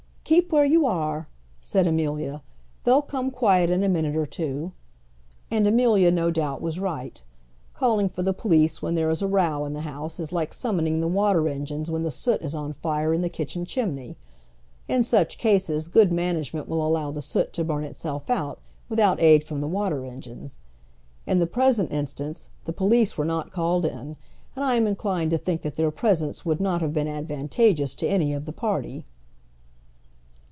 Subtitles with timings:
[0.23, 1.27] "Keep where you are,"
[1.59, 2.41] said Amelia.
[2.85, 4.71] "They'll come quiet in a minute or two."
[5.49, 7.21] And Amelia no doubt was right.
[7.73, 11.01] Calling for the police when there is a row in the house is like summoning
[11.01, 14.15] the water engines when the soot is on fire in the kitchen chimney.
[14.87, 19.43] In such cases good management will allow the soot to burn itself out, without aid
[19.43, 20.59] from the water engines.
[21.27, 24.15] In the present instance the police were not called in,
[24.55, 28.07] and I am inclined to think that their presence would not have been advantageous to
[28.07, 29.03] any of the party.